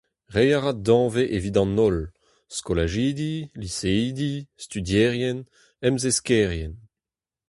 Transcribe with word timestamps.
Reiñ 0.33 0.51
a 0.57 0.59
ra 0.59 0.73
danvez 0.85 1.29
evit 1.37 1.57
an 1.61 1.77
holl 1.79 1.99
:skolajidi, 2.55 3.35
liseidi, 3.61 4.33
studierien, 4.65 5.37
emzeskerien. 5.87 6.73